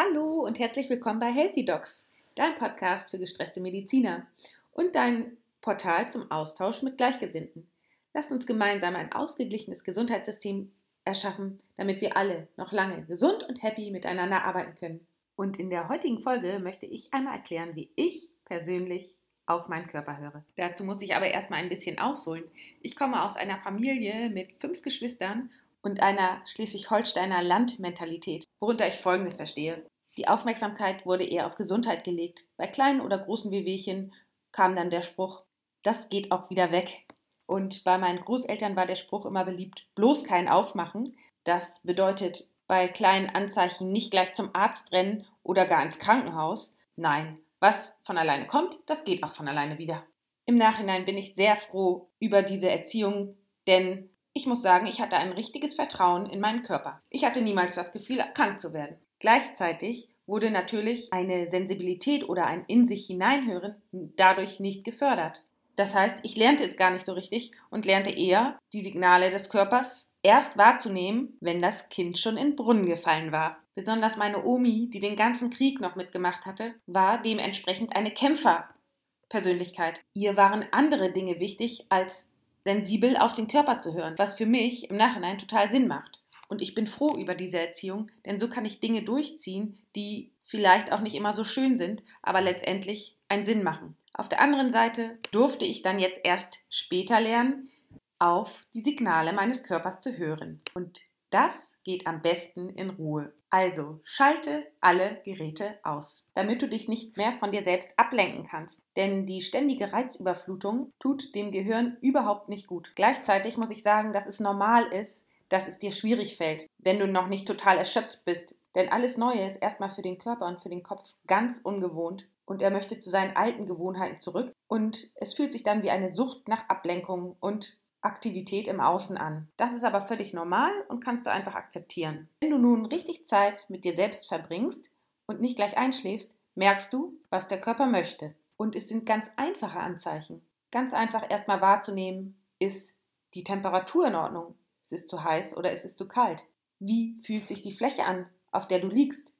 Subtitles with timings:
[0.00, 2.06] Hallo und herzlich willkommen bei Healthy Docs,
[2.36, 4.28] dein Podcast für gestresste Mediziner
[4.70, 7.66] und dein Portal zum Austausch mit Gleichgesinnten.
[8.14, 10.70] Lasst uns gemeinsam ein ausgeglichenes Gesundheitssystem
[11.04, 15.04] erschaffen, damit wir alle noch lange gesund und happy miteinander arbeiten können.
[15.34, 20.18] Und in der heutigen Folge möchte ich einmal erklären, wie ich persönlich auf meinen Körper
[20.18, 20.44] höre.
[20.54, 22.44] Dazu muss ich aber erstmal ein bisschen ausholen.
[22.82, 25.50] Ich komme aus einer Familie mit fünf Geschwistern
[25.88, 29.86] und einer Schleswig-Holsteiner Landmentalität, worunter ich Folgendes verstehe.
[30.16, 32.44] Die Aufmerksamkeit wurde eher auf Gesundheit gelegt.
[32.56, 34.12] Bei kleinen oder großen Wehwehchen
[34.52, 35.44] kam dann der Spruch,
[35.82, 37.06] das geht auch wieder weg.
[37.46, 41.16] Und bei meinen Großeltern war der Spruch immer beliebt, bloß kein Aufmachen.
[41.44, 46.74] Das bedeutet bei kleinen Anzeichen nicht gleich zum Arzt rennen oder gar ins Krankenhaus.
[46.96, 50.04] Nein, was von alleine kommt, das geht auch von alleine wieder.
[50.44, 53.36] Im Nachhinein bin ich sehr froh über diese Erziehung,
[53.66, 57.02] denn ich muss sagen, ich hatte ein richtiges Vertrauen in meinen Körper.
[57.10, 58.96] Ich hatte niemals das Gefühl, krank zu werden.
[59.18, 65.42] Gleichzeitig wurde natürlich eine Sensibilität oder ein in sich hineinhören dadurch nicht gefördert.
[65.74, 69.48] Das heißt, ich lernte es gar nicht so richtig und lernte eher die Signale des
[69.48, 73.58] Körpers erst wahrzunehmen, wenn das Kind schon in Brunnen gefallen war.
[73.74, 80.00] Besonders meine Omi, die den ganzen Krieg noch mitgemacht hatte, war dementsprechend eine Kämpferpersönlichkeit.
[80.14, 82.28] Ihr waren andere Dinge wichtig, als
[82.68, 86.20] sensibel auf den Körper zu hören, was für mich im Nachhinein total Sinn macht.
[86.48, 90.92] Und ich bin froh über diese Erziehung, denn so kann ich Dinge durchziehen, die vielleicht
[90.92, 93.96] auch nicht immer so schön sind, aber letztendlich einen Sinn machen.
[94.12, 97.70] Auf der anderen Seite durfte ich dann jetzt erst später lernen,
[98.18, 100.60] auf die Signale meines Körpers zu hören.
[100.74, 101.00] Und
[101.30, 103.32] das geht am besten in Ruhe.
[103.50, 108.82] Also schalte alle Geräte aus, damit du dich nicht mehr von dir selbst ablenken kannst.
[108.96, 112.92] Denn die ständige Reizüberflutung tut dem Gehirn überhaupt nicht gut.
[112.94, 117.06] Gleichzeitig muss ich sagen, dass es normal ist, dass es dir schwierig fällt, wenn du
[117.06, 118.54] noch nicht total erschöpft bist.
[118.74, 122.62] Denn alles Neue ist erstmal für den Körper und für den Kopf ganz ungewohnt und
[122.62, 126.48] er möchte zu seinen alten Gewohnheiten zurück und es fühlt sich dann wie eine Sucht
[126.48, 129.48] nach Ablenkung und Aktivität im Außen an.
[129.56, 132.28] Das ist aber völlig normal und kannst du einfach akzeptieren.
[132.40, 134.90] Wenn du nun richtig Zeit mit dir selbst verbringst
[135.26, 138.34] und nicht gleich einschläfst, merkst du, was der Körper möchte.
[138.56, 140.42] Und es sind ganz einfache Anzeichen.
[140.70, 142.98] Ganz einfach erstmal wahrzunehmen, ist
[143.34, 144.54] die Temperatur in Ordnung?
[144.82, 146.46] Ist es zu heiß oder ist es zu kalt?
[146.78, 149.32] Wie fühlt sich die Fläche an, auf der du liegst?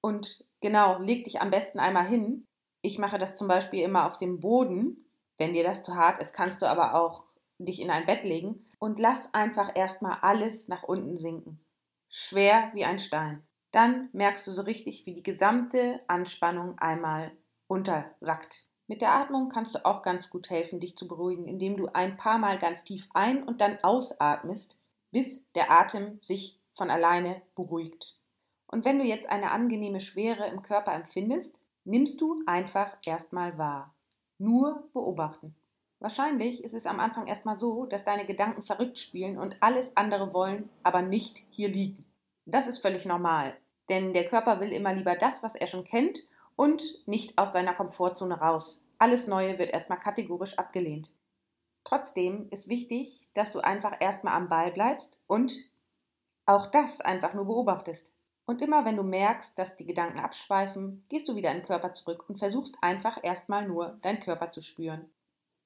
[0.00, 2.44] Und genau, leg dich am besten einmal hin.
[2.82, 5.06] Ich mache das zum Beispiel immer auf dem Boden.
[5.38, 7.24] Wenn dir das zu hart ist, kannst du aber auch
[7.64, 11.60] dich in ein Bett legen und lass einfach erstmal alles nach unten sinken.
[12.08, 13.46] Schwer wie ein Stein.
[13.70, 17.32] Dann merkst du so richtig, wie die gesamte Anspannung einmal
[17.68, 18.66] runtersackt.
[18.88, 22.16] Mit der Atmung kannst du auch ganz gut helfen, dich zu beruhigen, indem du ein
[22.16, 24.76] paar Mal ganz tief ein- und dann ausatmest,
[25.12, 28.16] bis der Atem sich von alleine beruhigt.
[28.66, 33.94] Und wenn du jetzt eine angenehme Schwere im Körper empfindest, nimmst du einfach erstmal wahr.
[34.38, 35.54] Nur beobachten.
[36.00, 40.32] Wahrscheinlich ist es am Anfang erstmal so, dass deine Gedanken verrückt spielen und alles andere
[40.32, 42.06] wollen, aber nicht hier liegen.
[42.46, 43.54] Das ist völlig normal,
[43.90, 46.20] denn der Körper will immer lieber das, was er schon kennt
[46.56, 48.82] und nicht aus seiner Komfortzone raus.
[48.98, 51.12] Alles Neue wird erstmal kategorisch abgelehnt.
[51.84, 55.52] Trotzdem ist wichtig, dass du einfach erstmal am Ball bleibst und
[56.46, 58.14] auch das einfach nur beobachtest.
[58.46, 61.92] Und immer wenn du merkst, dass die Gedanken abschweifen, gehst du wieder in den Körper
[61.92, 65.10] zurück und versuchst einfach erstmal nur deinen Körper zu spüren.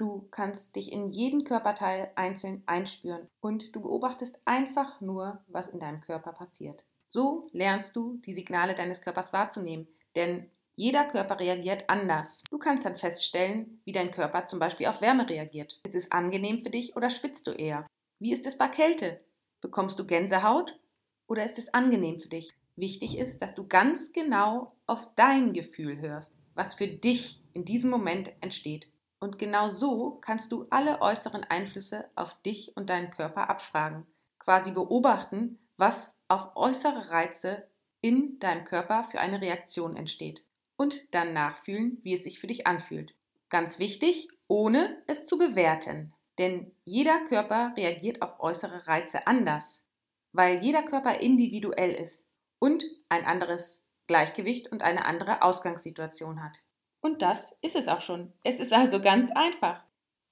[0.00, 5.78] Du kannst dich in jeden Körperteil einzeln einspüren und du beobachtest einfach nur, was in
[5.78, 6.86] deinem Körper passiert.
[7.10, 12.44] So lernst du die Signale deines Körpers wahrzunehmen, denn jeder Körper reagiert anders.
[12.48, 15.78] Du kannst dann feststellen, wie dein Körper zum Beispiel auf Wärme reagiert.
[15.84, 17.86] Ist es angenehm für dich oder schwitzt du eher?
[18.20, 19.20] Wie ist es bei Kälte?
[19.60, 20.80] Bekommst du Gänsehaut
[21.26, 22.48] oder ist es angenehm für dich?
[22.74, 27.90] Wichtig ist, dass du ganz genau auf dein Gefühl hörst, was für dich in diesem
[27.90, 28.86] Moment entsteht.
[29.20, 34.06] Und genau so kannst du alle äußeren Einflüsse auf dich und deinen Körper abfragen,
[34.38, 37.68] quasi beobachten, was auf äußere Reize
[38.00, 40.42] in deinem Körper für eine Reaktion entsteht
[40.76, 43.14] und dann nachfühlen, wie es sich für dich anfühlt.
[43.50, 49.84] Ganz wichtig, ohne es zu bewerten, denn jeder Körper reagiert auf äußere Reize anders,
[50.32, 52.26] weil jeder Körper individuell ist
[52.58, 56.56] und ein anderes Gleichgewicht und eine andere Ausgangssituation hat.
[57.00, 58.32] Und das ist es auch schon.
[58.44, 59.84] Es ist also ganz einfach.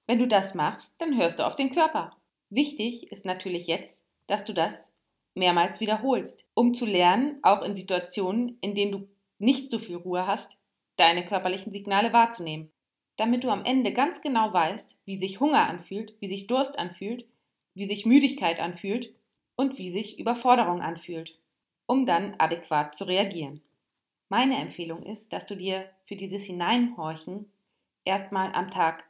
[0.07, 2.11] Wenn du das machst, dann hörst du auf den Körper.
[2.49, 4.93] Wichtig ist natürlich jetzt, dass du das
[5.35, 9.07] mehrmals wiederholst, um zu lernen, auch in Situationen, in denen du
[9.37, 10.57] nicht so viel Ruhe hast,
[10.97, 12.71] deine körperlichen Signale wahrzunehmen,
[13.17, 17.25] damit du am Ende ganz genau weißt, wie sich Hunger anfühlt, wie sich Durst anfühlt,
[17.73, 19.13] wie sich Müdigkeit anfühlt
[19.55, 21.39] und wie sich Überforderung anfühlt,
[21.85, 23.61] um dann adäquat zu reagieren.
[24.29, 27.51] Meine Empfehlung ist, dass du dir für dieses Hineinhorchen
[28.05, 29.09] erstmal am Tag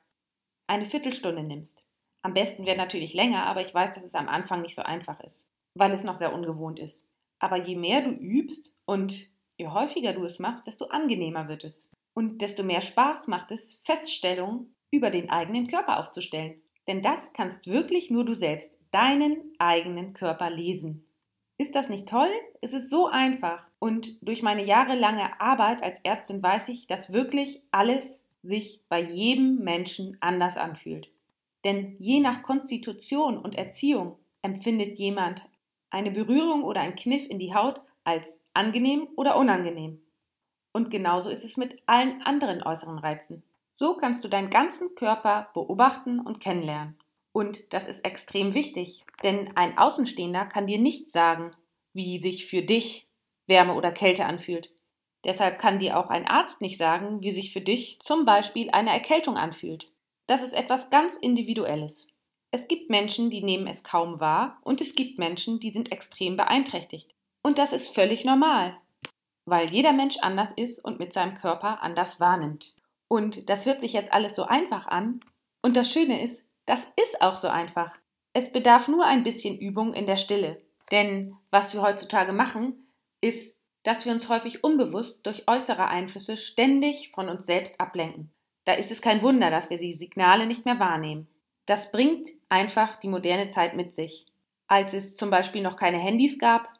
[0.65, 1.83] eine Viertelstunde nimmst.
[2.21, 5.19] Am besten wäre natürlich länger, aber ich weiß, dass es am Anfang nicht so einfach
[5.19, 7.05] ist, weil es noch sehr ungewohnt ist.
[7.39, 11.89] Aber je mehr du übst und je häufiger du es machst, desto angenehmer wird es.
[12.13, 16.61] Und desto mehr Spaß macht es, Feststellungen über den eigenen Körper aufzustellen.
[16.87, 21.08] Denn das kannst wirklich nur du selbst, deinen eigenen Körper lesen.
[21.61, 22.31] Ist das nicht toll?
[22.61, 23.67] Es ist so einfach.
[23.79, 29.57] Und durch meine jahrelange Arbeit als Ärztin weiß ich, dass wirklich alles sich bei jedem
[29.57, 31.11] Menschen anders anfühlt.
[31.65, 35.49] Denn je nach Konstitution und Erziehung empfindet jemand
[35.89, 40.01] eine Berührung oder ein Kniff in die Haut als angenehm oder unangenehm.
[40.71, 43.43] Und genauso ist es mit allen anderen äußeren Reizen.
[43.73, 46.97] So kannst du deinen ganzen Körper beobachten und kennenlernen.
[47.31, 51.51] Und das ist extrem wichtig, denn ein Außenstehender kann dir nicht sagen,
[51.93, 53.07] wie sich für dich
[53.47, 54.73] Wärme oder Kälte anfühlt.
[55.25, 58.91] Deshalb kann dir auch ein Arzt nicht sagen, wie sich für dich zum Beispiel eine
[58.91, 59.91] Erkältung anfühlt.
[60.27, 62.07] Das ist etwas ganz Individuelles.
[62.51, 66.35] Es gibt Menschen, die nehmen es kaum wahr und es gibt Menschen, die sind extrem
[66.35, 67.13] beeinträchtigt.
[67.43, 68.77] Und das ist völlig normal,
[69.45, 72.75] weil jeder Mensch anders ist und mit seinem Körper anders wahrnimmt.
[73.07, 75.19] Und das hört sich jetzt alles so einfach an.
[75.61, 77.97] Und das Schöne ist, das ist auch so einfach.
[78.31, 80.61] Es bedarf nur ein bisschen Übung in der Stille.
[80.91, 87.09] Denn was wir heutzutage machen, ist, dass wir uns häufig unbewusst durch äußere Einflüsse ständig
[87.09, 88.31] von uns selbst ablenken.
[88.65, 91.27] Da ist es kein Wunder, dass wir die Signale nicht mehr wahrnehmen.
[91.65, 94.27] Das bringt einfach die moderne Zeit mit sich.
[94.67, 96.71] Als es zum Beispiel noch keine Handys gab,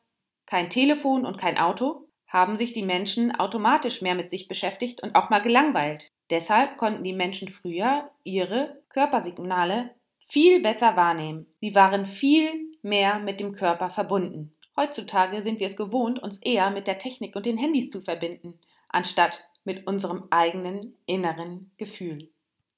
[0.45, 5.15] kein Telefon und kein Auto, haben sich die Menschen automatisch mehr mit sich beschäftigt und
[5.15, 6.09] auch mal gelangweilt.
[6.29, 11.47] Deshalb konnten die Menschen früher ihre Körpersignale viel besser wahrnehmen.
[11.59, 14.53] Sie waren viel mehr mit dem Körper verbunden.
[14.77, 18.59] Heutzutage sind wir es gewohnt, uns eher mit der Technik und den Handys zu verbinden,
[18.87, 22.29] anstatt mit unserem eigenen inneren Gefühl.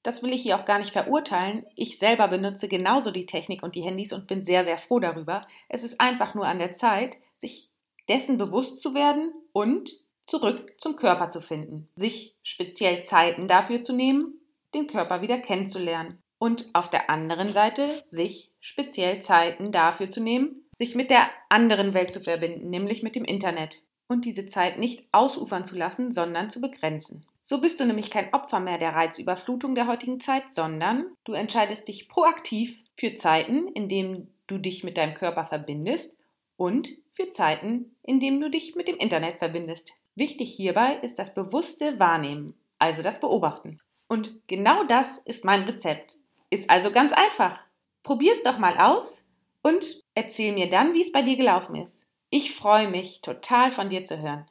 [0.02, 1.64] Das will ich hier auch gar nicht verurteilen.
[1.76, 5.46] Ich selber benutze genauso die Technik und die Handys und bin sehr, sehr froh darüber.
[5.68, 7.68] Es ist einfach nur an der Zeit, sich
[8.08, 11.88] dessen bewusst zu werden und zurück zum Körper zu finden.
[11.94, 14.40] Sich speziell Zeiten dafür zu nehmen,
[14.74, 16.22] den Körper wieder kennenzulernen.
[16.38, 21.94] Und auf der anderen Seite sich speziell Zeiten dafür zu nehmen, sich mit der anderen
[21.94, 23.82] Welt zu verbinden, nämlich mit dem Internet.
[24.08, 27.24] Und diese Zeit nicht ausufern zu lassen, sondern zu begrenzen.
[27.38, 31.88] So bist du nämlich kein Opfer mehr der Reizüberflutung der heutigen Zeit, sondern du entscheidest
[31.88, 36.18] dich proaktiv für Zeiten, in denen du dich mit deinem Körper verbindest
[36.56, 40.01] und für Zeiten, in denen du dich mit dem Internet verbindest.
[40.14, 43.80] Wichtig hierbei ist das bewusste Wahrnehmen, also das Beobachten.
[44.08, 46.18] Und genau das ist mein Rezept.
[46.50, 47.60] Ist also ganz einfach.
[48.02, 49.24] Probier's doch mal aus
[49.62, 52.06] und erzähl mir dann, wie es bei dir gelaufen ist.
[52.28, 54.46] Ich freue mich total von dir zu hören.